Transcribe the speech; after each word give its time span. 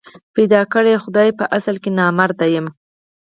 پيدا 0.35 0.61
کړی 0.73 0.93
خدای 1.03 1.29
په 1.39 1.45
اصل 1.57 1.75
کي 1.83 1.89
نامراد 1.99 2.39
یم 2.55 2.67